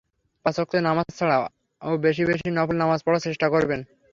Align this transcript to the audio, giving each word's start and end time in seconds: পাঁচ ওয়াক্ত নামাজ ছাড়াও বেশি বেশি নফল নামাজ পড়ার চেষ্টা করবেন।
পাঁচ 0.45 0.55
ওয়াক্ত 0.57 0.73
নামাজ 0.87 1.07
ছাড়াও 1.17 1.43
বেশি 2.05 2.23
বেশি 2.29 2.47
নফল 2.51 2.75
নামাজ 2.79 2.99
পড়ার 3.05 3.25
চেষ্টা 3.27 3.47
করবেন। 3.53 3.79